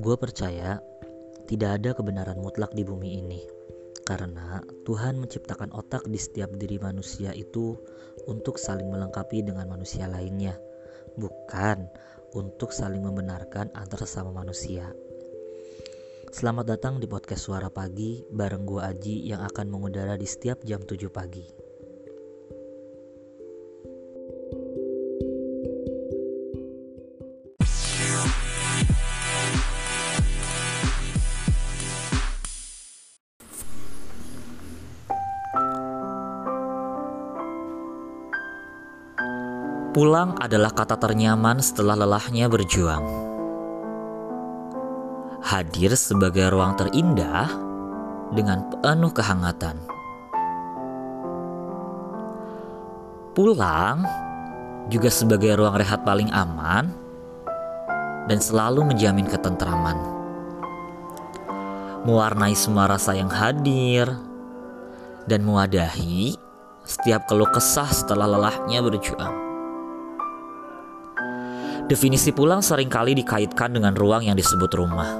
Gue 0.00 0.16
percaya 0.16 0.80
tidak 1.44 1.76
ada 1.76 1.92
kebenaran 1.92 2.40
mutlak 2.40 2.72
di 2.72 2.88
bumi 2.88 3.20
ini, 3.20 3.44
karena 4.08 4.64
Tuhan 4.88 5.20
menciptakan 5.20 5.76
otak 5.76 6.08
di 6.08 6.16
setiap 6.16 6.56
diri 6.56 6.80
manusia 6.80 7.36
itu 7.36 7.76
untuk 8.24 8.56
saling 8.56 8.88
melengkapi 8.88 9.44
dengan 9.44 9.68
manusia 9.68 10.08
lainnya, 10.08 10.56
bukan 11.20 11.84
untuk 12.32 12.72
saling 12.72 13.04
membenarkan 13.04 13.68
antar 13.76 14.00
sesama 14.00 14.32
manusia. 14.32 14.88
Selamat 16.32 16.80
datang 16.80 16.96
di 16.96 17.04
podcast 17.04 17.44
Suara 17.44 17.68
Pagi 17.68 18.24
bareng 18.32 18.64
gue 18.64 18.80
Aji 18.80 19.28
yang 19.28 19.44
akan 19.52 19.68
mengudara 19.68 20.16
di 20.16 20.24
setiap 20.24 20.64
jam 20.64 20.80
7 20.80 20.96
pagi. 21.12 21.59
Pulang 39.90 40.38
adalah 40.38 40.70
kata 40.70 40.94
ternyaman 40.94 41.58
setelah 41.58 41.98
lelahnya 41.98 42.46
berjuang. 42.46 43.02
Hadir 45.42 45.98
sebagai 45.98 46.46
ruang 46.46 46.78
terindah 46.78 47.50
dengan 48.30 48.70
penuh 48.70 49.10
kehangatan. 49.10 49.82
Pulang 53.34 54.06
juga 54.94 55.10
sebagai 55.10 55.58
ruang 55.58 55.74
rehat 55.74 56.06
paling 56.06 56.30
aman 56.30 56.94
dan 58.30 58.38
selalu 58.38 58.94
menjamin 58.94 59.26
ketentraman. 59.26 59.98
Mewarnai 62.06 62.54
semua 62.54 62.86
rasa 62.86 63.18
yang 63.18 63.26
hadir 63.26 64.06
dan 65.26 65.42
mewadahi 65.42 66.38
setiap 66.86 67.26
keluh 67.26 67.50
kesah 67.50 67.90
setelah 67.90 68.30
lelahnya 68.30 68.86
berjuang. 68.86 69.49
Definisi 71.90 72.30
pulang 72.30 72.62
sering 72.62 72.86
kali 72.86 73.18
dikaitkan 73.18 73.74
dengan 73.74 73.98
ruang 73.98 74.22
yang 74.22 74.38
disebut 74.38 74.70
rumah. 74.78 75.10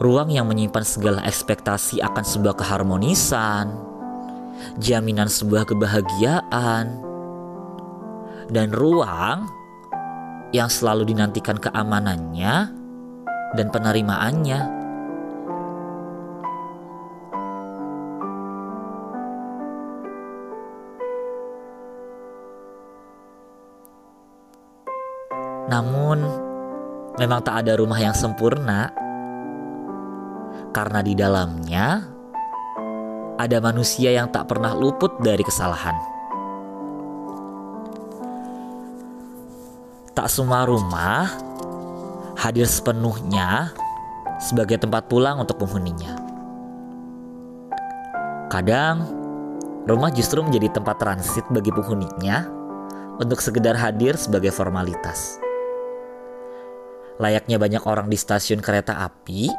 Ruang 0.00 0.32
yang 0.32 0.48
menyimpan 0.48 0.80
segala 0.80 1.20
ekspektasi 1.28 2.00
akan 2.00 2.24
sebuah 2.24 2.56
keharmonisan, 2.56 3.68
jaminan 4.80 5.28
sebuah 5.28 5.68
kebahagiaan, 5.68 7.04
dan 8.48 8.72
ruang 8.72 9.44
yang 10.56 10.72
selalu 10.72 11.12
dinantikan 11.12 11.60
keamanannya 11.60 12.72
dan 13.60 13.66
penerimaannya. 13.68 14.79
Namun, 25.70 26.18
memang 27.14 27.46
tak 27.46 27.62
ada 27.62 27.78
rumah 27.78 28.02
yang 28.02 28.10
sempurna, 28.10 28.90
karena 30.74 30.98
di 30.98 31.14
dalamnya 31.14 32.02
ada 33.38 33.56
manusia 33.62 34.10
yang 34.10 34.26
tak 34.34 34.50
pernah 34.50 34.74
luput 34.74 35.22
dari 35.22 35.46
kesalahan. 35.46 35.94
Tak 40.10 40.26
semua 40.26 40.66
rumah 40.66 41.30
hadir 42.34 42.66
sepenuhnya 42.66 43.70
sebagai 44.42 44.74
tempat 44.74 45.06
pulang 45.06 45.38
untuk 45.38 45.62
penghuninya. 45.62 46.18
Kadang, 48.50 49.06
rumah 49.86 50.10
justru 50.10 50.42
menjadi 50.42 50.82
tempat 50.82 50.98
transit 50.98 51.46
bagi 51.46 51.70
penghuninya 51.70 52.50
untuk 53.22 53.38
sekedar 53.38 53.78
hadir 53.78 54.18
sebagai 54.18 54.50
formalitas 54.50 55.38
layaknya 57.20 57.60
banyak 57.60 57.84
orang 57.84 58.08
di 58.08 58.16
stasiun 58.16 58.64
kereta 58.64 58.96
api 59.04 59.52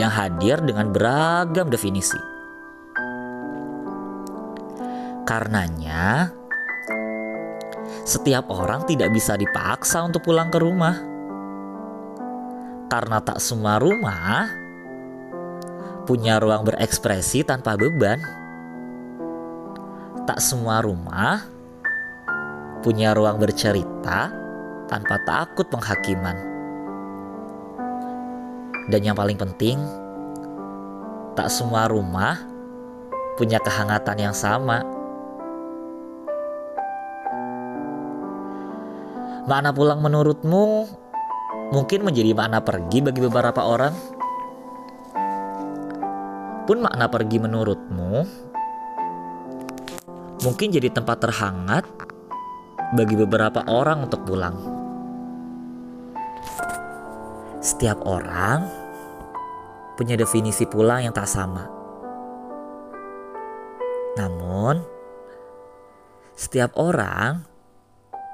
yang 0.00 0.08
hadir 0.08 0.64
dengan 0.64 0.88
beragam 0.88 1.68
definisi. 1.68 2.16
Karenanya, 5.28 6.32
setiap 8.02 8.50
orang 8.50 8.88
tidak 8.88 9.12
bisa 9.12 9.36
dipaksa 9.36 10.02
untuk 10.02 10.24
pulang 10.24 10.48
ke 10.48 10.58
rumah. 10.58 10.96
Karena 12.88 13.20
tak 13.24 13.38
semua 13.38 13.78
rumah 13.78 14.50
punya 16.04 16.42
ruang 16.42 16.66
berekspresi 16.66 17.46
tanpa 17.46 17.78
beban. 17.78 18.20
Tak 20.26 20.42
semua 20.42 20.82
rumah 20.82 21.40
punya 22.82 23.14
ruang 23.14 23.38
bercerita 23.38 24.28
tanpa 24.90 25.16
takut 25.24 25.64
penghakiman. 25.70 26.51
Dan 28.90 29.00
yang 29.06 29.14
paling 29.14 29.38
penting, 29.38 29.78
tak 31.38 31.48
semua 31.52 31.86
rumah 31.86 32.38
punya 33.38 33.62
kehangatan 33.62 34.18
yang 34.18 34.34
sama. 34.36 34.82
Makna 39.42 39.74
pulang 39.74 39.98
menurutmu 39.98 40.86
mungkin 41.74 42.00
menjadi 42.06 42.30
makna 42.34 42.62
pergi 42.62 43.02
bagi 43.02 43.20
beberapa 43.22 43.60
orang? 43.66 43.94
Pun 46.62 46.78
makna 46.78 47.10
pergi 47.10 47.42
menurutmu 47.42 48.12
mungkin 50.42 50.68
jadi 50.74 50.90
tempat 50.90 51.22
terhangat 51.22 51.86
bagi 52.94 53.18
beberapa 53.18 53.66
orang 53.66 54.06
untuk 54.06 54.22
pulang. 54.26 54.71
Setiap 57.62 58.02
orang 58.02 58.66
punya 59.94 60.18
definisi 60.18 60.66
pulang 60.66 61.06
yang 61.06 61.14
tak 61.14 61.30
sama. 61.30 61.62
Namun, 64.18 64.82
setiap 66.34 66.74
orang 66.74 67.46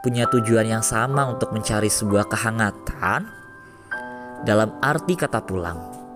punya 0.00 0.24
tujuan 0.32 0.64
yang 0.64 0.80
sama 0.80 1.28
untuk 1.28 1.52
mencari 1.52 1.92
sebuah 1.92 2.24
kehangatan 2.24 3.28
dalam 4.48 4.80
arti 4.80 5.12
kata 5.12 5.44
pulang. 5.44 6.07